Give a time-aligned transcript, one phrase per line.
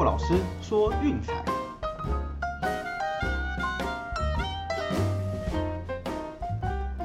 [0.00, 1.34] 骆老师说运彩。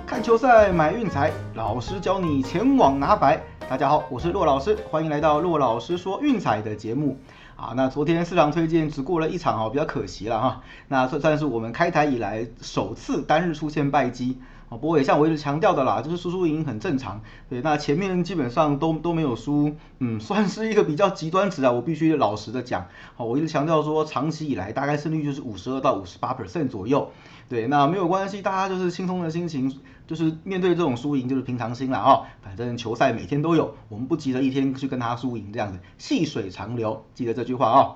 [0.08, 3.44] 看球赛买运彩，老师教你前往拿白。
[3.68, 7.20] 大家好，我是骆老师，欢迎来到骆老师说运彩的节目。
[7.58, 10.62] 啊，那昨天市场推荐只过了一场哦，比较可惜了哈。
[10.88, 14.40] 那算算是我们开台以来首次单日出现败绩。
[14.78, 17.22] 不过也像我一直强调的啦，就是输输赢很正常。
[17.50, 21.72] 对，那前面基本上都都没有输，嗯，算是一个比较极端值啊。
[21.72, 27.12] 我必须老实的讲，好，我一直强调说，长期以来大概胜率就是五十二到五十八 percent 左右。
[27.48, 32.22] 对，那没有关系，大家就是轻松的心情，就是面对这种输赢就是平常心了啊。
[32.42, 37.96] 反正球赛每天都有，我们不急着一天去跟他输赢这样子，细水长流，记得这句话啊。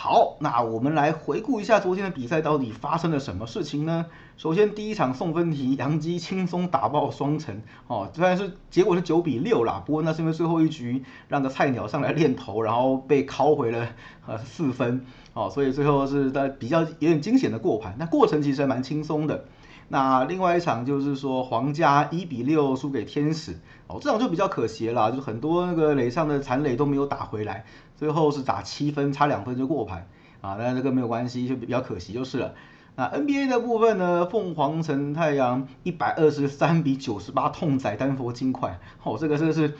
[0.00, 4.06] 好，那我们来回顾一下昨天的比赛到底发生了什么事情呢？
[4.36, 7.60] 首先第一场送分题，杨基轻松打爆双城。
[7.88, 13.88] 哦，虽然是结果是九比六啦，不过那是因为最后一局让个菜鸟上来练头，然后被拷回了
[14.28, 15.04] 呃四分。
[15.34, 19.46] 哦，所以最后是在比较有点惊险的过盘，那过程其实还蛮轻松的。
[19.88, 23.56] 那另外一场就是说皇家一比六输给天使。
[23.88, 27.64] 哦，这场就比较可惜了，就是很多那个垒上的残垒都没有打回来，
[27.98, 30.06] 最后是打七分，差两分就过牌
[30.40, 32.54] 啊，但这个没有关系，就比较可惜就是了。
[32.96, 39.74] 那 NBA 的部分呢，凤凰城太阳一百二十三比九十八痛宰丹佛金块，哦，这个真的是。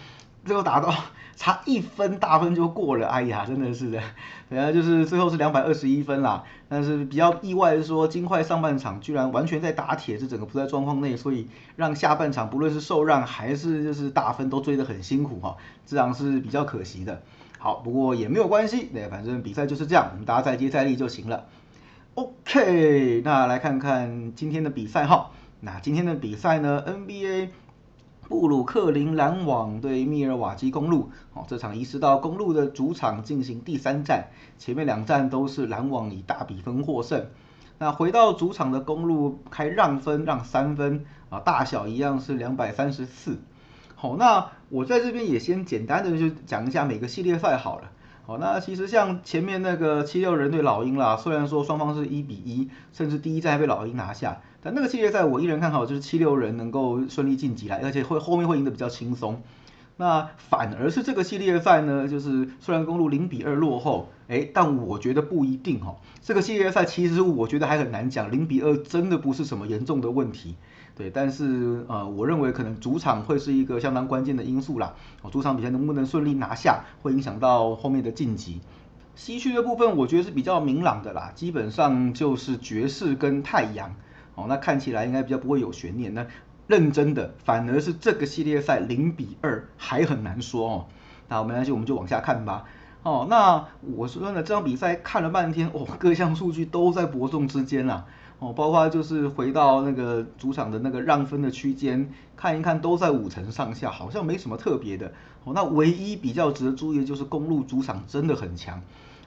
[0.44, 0.94] 最后打到
[1.36, 4.00] 差一分大分就过了，哎呀，真的是的，
[4.48, 6.44] 等下就是最后是两百二十一分啦。
[6.68, 17.20] 但是比较意外的是说，金块上半场居然完全在打铁，是整个不在状况内，所以让下半场不论是受让还是就是大分都追得很辛苦哈，这样是比较可惜的。
[17.58, 21.46] 好，不过也没有关系，对，反正比赛就是这样，我们大家再接再厉就行了。
[22.14, 27.48] OK，那来看看今天的比赛哈，那今天的比赛呢，NBA。
[28.28, 34.26] 布鲁克林篮网对密尔瓦基公路，哦，这场移师到公路的主场进行第三战，
[34.58, 37.24] 前面两战都是篮网以大比分获胜。
[37.78, 43.38] 那回到主场的公路开让分让三分，啊，大小一样是两百三十四。
[44.00, 47.90] 好，那我在这边也先简单的就讲一下每个系列赛好了。
[48.24, 54.40] 好，那其实像前面那个七六人对老鹰啦，虽然说双方是一比一，甚至第一战还被老鹰拿下。
[54.62, 59.42] 但那个系列赛我依然看好，就是七六人能够顺利晋级来，而且会后面会赢得比较轻松。
[59.96, 65.96] 那反而是这个系列赛呢，就是虽然公路零比二落后，哎，但我觉得不一定哈。
[66.22, 70.54] 这个系列赛其实我觉得还很难讲，零比二真的不是什么严重的问题。
[70.98, 74.94] 对，但是呃，我认为可能主场会是一个相当关键的因素啦。
[75.22, 78.60] 哦，主场比赛能不能顺利拿下，会影响到后面的晋级。
[79.14, 83.94] 西区的部分我觉得是比较明朗的啦，基本上就是爵士跟太阳。
[84.34, 86.12] 哦，那看起来应该比较不会有悬念。
[86.14, 86.26] 那
[86.66, 90.86] 认真的，反而是这个系列赛零比二还很难说哦。
[91.28, 92.64] 那没关系，我们就往下看吧。
[93.04, 93.66] 哦，那
[93.96, 98.04] 我说呢，这场比赛看了半天，哦，各项数据都在伯仲之间啦。
[98.40, 105.12] 哦，包括就是回到那个主场的那个让分的区间看一看，都在五成上下，好像没什么特别的。
[105.42, 108.80] 哦，那唯一比较值得注意的就是公路主场真的很强。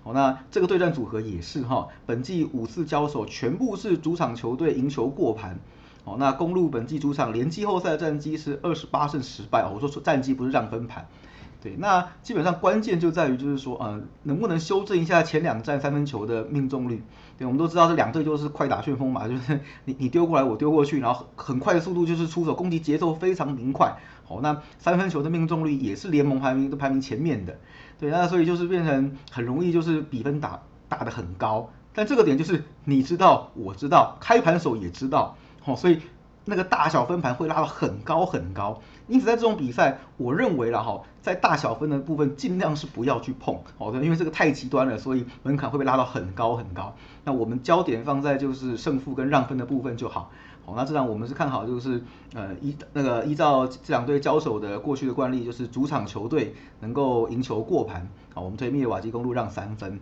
[0.03, 5.59] 哦，那这个对战组合也是哈，本季五次交手全部是主场球队赢球过盘。
[6.05, 9.61] 哦，那公路本季主场连季后赛的战绩是二十八胜十败。
[9.63, 11.05] 哦我说说战绩不是让分盘。
[11.61, 17.03] 对，那基本上关键就在于就是说，呃，能不能修正一下前两站三分球的命中率？
[17.37, 23.95] 对，我们都知道这两队就是快打旋风嘛，就是你你丢过来我丢过去，然后很快的速度就是出手，攻击节奏非常明快。
[24.23, 27.55] 好，那三分球的命中率也是联盟排名都排名前面的。
[27.99, 35.99] 对，那所以就是变成很容易就是比分打打得很高，但这个点就是你知道，我知道，开盘手也知道，好，所以。
[36.45, 46.95] 那个大小分盘会拉到很高很高，因此在这种比赛，我认为了哈，在大小分的部分尽量是不要去碰，好的，因为这个太极端了，所以门槛会被拉到很高很高。
[47.23, 50.31] 那我们焦点放在就是胜负跟让分的部分就好。
[50.65, 52.03] 好，那这样我们是看好就是
[52.33, 58.07] 呃依那个依照这两队交手的过去的惯例，就是主场球队能够赢球过盘。
[58.33, 59.99] 好，我们推密瓦基公路让三分。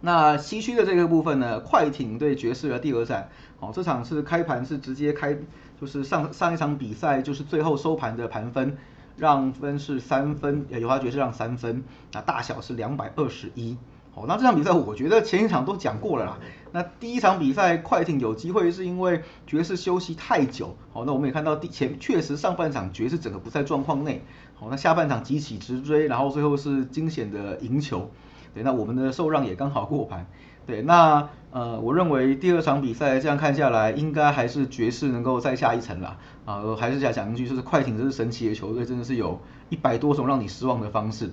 [0.00, 3.28] 那西区的这个部分呢，快艇对爵士的第二战，
[3.60, 5.36] 哦，这场是开盘是直接开，
[5.80, 8.76] 就是上上一场比赛就是最后收盘的盘分，
[9.16, 11.82] 让分是三分，有花爵士让三分，
[12.12, 13.76] 那大小是两百二十一，
[14.14, 16.38] 哦，那这场比赛我觉得前一场都讲过了啦，
[16.72, 24.22] 那第一场比赛快艇有机会是因为爵士休息太久，好，那我们也看到第前确实上半场爵士整个不在状况内，
[24.54, 28.10] 好，那下半场急起直追，然后最后是惊险的赢球。
[28.56, 30.26] 对，那我们的受让也刚好过盘。
[30.64, 36.16] 对，那呃，我认为第二场比赛这样看下来，应该还是爵士能够再下一层啦。
[36.46, 39.38] 啊，还是想讲一句，就是快艇这是神奇的球队，真的是有
[39.68, 41.26] 一百多种让你失望的方式。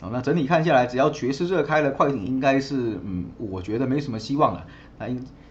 [0.00, 4.66] 哦，那整体看下来，只要爵士热开了，快艇应该是，嗯，我觉得没什么希望了。
[4.98, 5.08] 那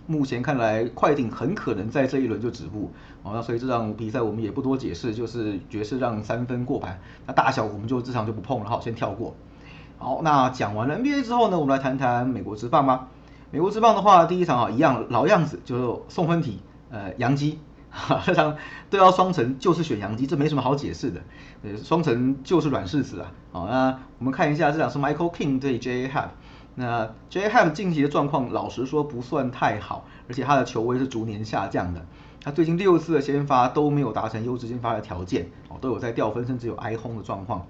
[0.07, 2.91] 目前看来，快艇很可能在这一轮就止步。
[3.21, 7.00] 哦，那所以这场比赛我们也不多解释，就是爵士让三分过盘。
[7.27, 9.35] 那大小我们就这场就不碰了，好，先跳过。
[10.01, 13.09] 好，那讲完了 NBA 之后呢，我们来谈谈美国职棒吧。
[13.51, 16.59] 美国职棒的话，第一场啊，一样老样子，就是送分题，
[16.89, 17.59] 呃，杨基。
[18.25, 18.56] 这场
[18.89, 21.21] 对到双城就是选杨基，这没什么好解释的。
[21.62, 23.31] 呃，双城就是软柿子啊。
[23.51, 26.07] 好，那我们看一下这场是 Michael King 对 J.
[26.07, 26.30] Hap。
[26.74, 27.48] 那 J.
[27.48, 32.03] Happ 近期的状况，老实说不算太好，而且他的球威是逐年下降的。
[32.44, 37.68] 他最近六次的先发都没有达成优质先发的条件，哦，都有在掉分，甚至有挨轰的状况。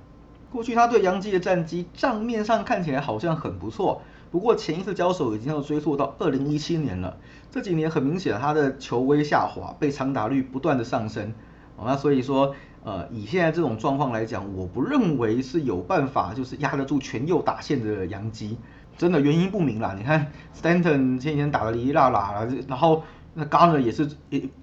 [0.52, 4.02] 过去他对杨基的战绩账面上看起来好像很不错。
[4.32, 7.18] 不过前一次交手已经要追溯到二零一七年了，
[7.52, 11.34] 这几年很明显他的球威下滑，被长打率不断的上升，
[11.76, 12.56] 哦，那所以说，
[12.86, 18.58] 呃，以现在这种状况来讲，我不认为是有办法就是压得住全右打线的杨基，
[18.98, 19.94] 真的原因不明啦。
[19.98, 24.10] 你看 Stanton 前几天打的哩哩啦啦，然后那 Garner 也是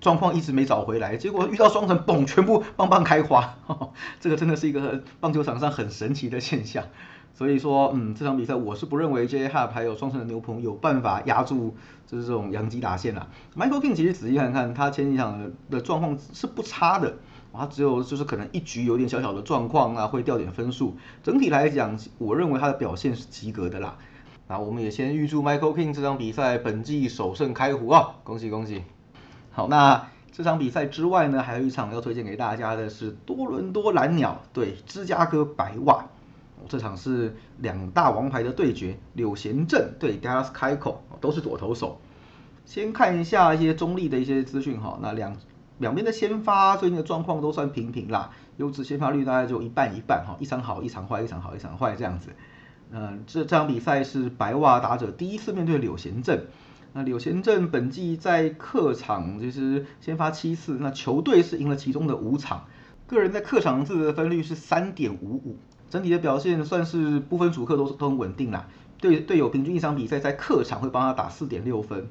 [0.01, 3.57] 状况一直没找回来，结果遇到双城，嘣，全部棒棒开花，
[4.21, 6.85] 这个真的是一个棒球场上很神奇的现象。
[7.35, 9.49] 所以说，嗯，这场比赛我是不认为 J.
[9.49, 11.73] Hub 还有双城的牛棚有办法压住，
[12.05, 13.29] 就是这种洋基打线啦。
[13.57, 17.15] Michael King 其实仔细看看，他前几场的状况是不差的，
[17.53, 20.97] 他只有就是可能一局有点小小的状况啊，会掉点分数。
[21.23, 23.97] 整体来讲，我认为他的表现是及格的啦。
[24.49, 28.83] 那我们也先预祝 Michael King 这场比赛本季首胜开胡啊，恭喜恭喜！
[29.53, 36.07] 好，那这场比赛之外呢，还有一场要推荐给大家的是多伦多蓝鸟对芝加哥白袜。
[36.67, 42.01] 这场是两大王牌的对决，柳贤镇对 Dallas 开口都是左投手。
[42.65, 45.37] 先看一下一些中立的一些资讯哈，那两
[45.79, 52.31] 两边的先发最近的状况都算平平啦，优质先发率大概就一半一半哈，一场好一场坏，一场好一场坏这样子。
[52.91, 56.47] 嗯，这这场比赛是白袜打者第一次面对柳贤镇，
[56.95, 62.67] 那柳贤镇本季在客场就是先发七次，那球队是赢了其中的五场，
[63.07, 65.57] 个人在客场自得分率是三点五五。
[65.91, 68.69] 整体的表现算是不分主客都都很稳定啦。
[69.01, 72.09] 队队友平均一场比赛在客场会帮他打四点六分。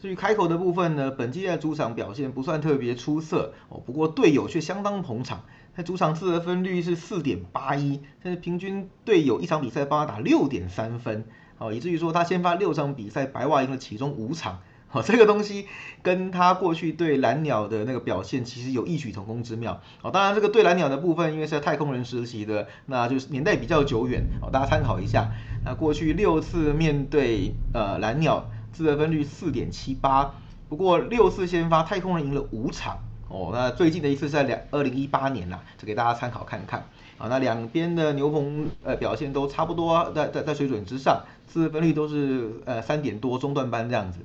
[0.00, 5.42] 至于开口的部分呢，本季在主场表现不算特别出色哦，不过队友却相当捧场，
[5.78, 11.24] 在主场自得分率是四点八一，但是平均队友一场比赛帮他打六点三分
[11.58, 14.58] 哦，以至于说他先发六场比赛，白袜赢了其中五场。
[14.90, 15.68] 哦，这个东西
[16.02, 19.80] 跟他过去对蓝鸟的那个表现其实有异曲同工之妙。
[20.02, 24.24] 哦，当然这个对蓝鸟的部分，因为是在太空人时期的，那就是年代比较久远。
[24.42, 25.30] 哦，大家参考一下。
[25.64, 30.34] 那过去六次面对呃蓝鸟，自得分率四点七八，
[30.68, 32.98] 不过六次先发，太空人赢了五场。
[33.28, 36.86] 哦，那最近的一次是在两二零一八年啦，就给大家参考看看。
[37.18, 44.20] 啊，那两边的牛棚呃表现都差不多，在在在水准之上，自分率都是呃三点多中段班这样子。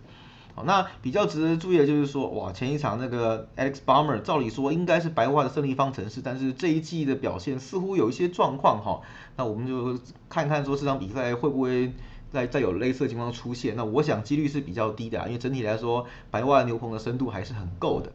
[0.55, 9.01] 好，那比较值得注意的就是说，哇，前一场那个 Alex b a m e r 照理说应该是白袜的胜利方程式，但是这一季的表现似乎有一些状况哈。
[9.35, 11.91] 那我们就看看说这场比赛会不会
[12.31, 13.75] 再再有类似的情况出现。
[13.75, 18.11] 那我想几率是比较低的，因为整体来说白袜牛棚的深度还是很够的。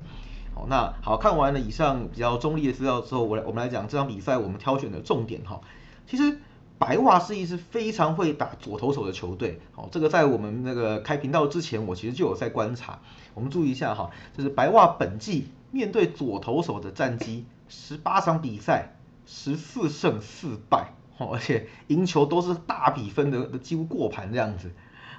[0.69, 5.61] 那好看完了以上比较中立的资料之后，我来我们来讲这场比赛我们挑选的重点哈。
[6.07, 6.39] 其实。
[6.81, 13.00] 白袜是一支非常会打左投手的球队，好，这个在我们那个开频道之前，我其实就有在观察。
[13.35, 18.95] 我们注意一下哈，就是白袜本季面对左投手的战绩，十八场比赛
[19.27, 24.71] 十四胜四败，而且赢球都是大比分的，几乎过盘这样子。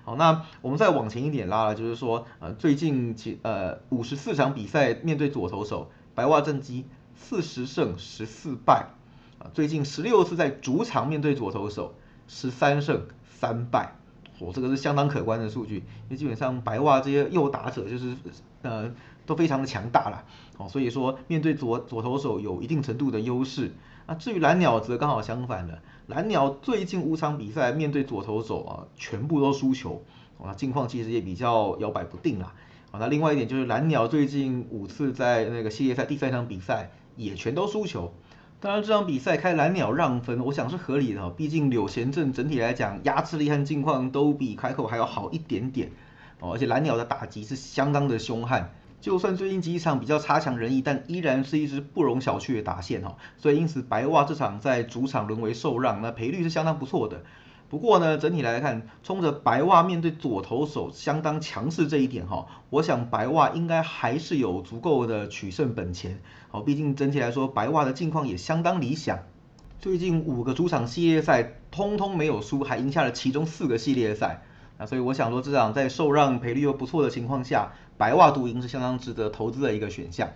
[0.10, 8.88] 好，那我们再往前一点拉了，就是说，呃，最近几呃五十四场比赛面对左投手，白袜战绩四十胜十四败。
[9.38, 11.94] 啊，最近十六次在主场面对左投手，
[12.28, 13.94] 十三胜三败，
[14.40, 15.76] 哦，这个是相当可观的数据。
[15.76, 18.16] 因为基本上白袜这些右打者就是
[18.64, 18.92] 呃
[19.28, 20.26] 都非常的强大了，
[20.58, 23.74] 哦，所以说面对左左投手有一定程度的优势。
[24.08, 30.04] 那至于蓝鸟则刚好相反了，蓝鸟最近五场比赛面对左投手啊，全部都输球，
[30.44, 32.56] 啊，近况其实也比较摇摆不定啦。
[32.90, 38.12] 啊，那另外一点就是蓝鸟最近五次在那个系列赛第三场比赛也全都输球。
[38.60, 41.30] 当然，这场比赛开蓝鸟让分，我想是合理的。
[41.30, 45.92] 毕竟柳贤镇整体来讲压制力和境况都比开口还要好一点点
[46.40, 46.54] 哦。
[46.54, 48.72] 而且蓝鸟的打击是相当的凶悍，
[49.02, 53.18] 就算最近几场比较差强人意，但依然是一支不容小觑的打线哈。
[53.38, 57.24] 所以因此白袜这场在主场沦为受让，那赔率是相当不错的。
[57.70, 66.20] 不过呢，整体来看，冲着白袜面对左投手相当强势这一点哈，我想白袜应该还是有足够的取胜本钱。
[66.50, 69.20] 好，毕竟整体来说，白袜的境况也相当理想。
[69.80, 74.44] 最近五个主场系列赛通通没有输，还赢下了其中四个系列赛。
[74.80, 80.30] 那所以我想说，这场在受让赔率又不错的情况下，白袜独赢是相当值得投资的一个选项。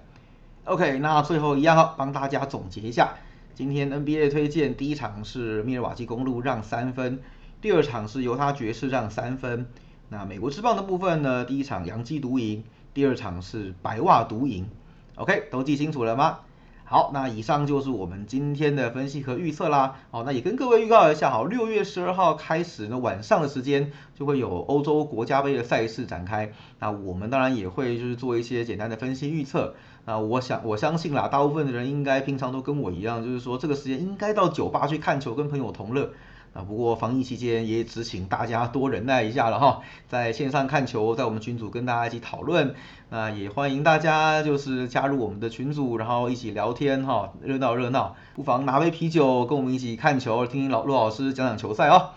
[0.66, 3.14] OK，那最后一样帮大家总结一下，
[3.56, 7.20] 今天 NBA 推荐第一场是密尔瓦基公路让三分，
[7.62, 9.66] 第二场是犹他爵士让三分。
[10.10, 14.68] 那美国之棒的部分呢，第一场洋基独赢，第二场是白袜独赢。
[15.16, 16.40] OK，都记清楚了吗？
[16.86, 19.96] 好，那以上就是我们今天的分析和预测啦。
[20.12, 26.52] 好，那也跟各位预告一下，好，六月十二号开始呢，晚上的时间就会有欧洲国家杯的赛事展开。
[26.80, 29.74] 那我们当然也会就是做一些简单的分析预测。
[30.06, 36.12] 那我想我相信啦，大部分的人应该平常都跟我一样，就是说这个时间应该到酒吧去看球，跟朋友同乐。
[36.54, 42.76] 啊，不过防疫期间也只请大家多忍耐一下了哈，在线上看球，在我们群组跟大家一起讨论，
[43.10, 52.12] 那也欢迎大家就是加入我们的群组，然后一起聊天哈，热闹热闹，不妨拿杯啤酒跟我们一起看球，听听老陆老师讲讲球赛哦。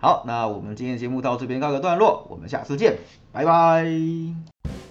[0.00, 2.98] 好，那我们今天节目到这边告个段落，我们下次见，
[3.30, 4.81] 拜拜。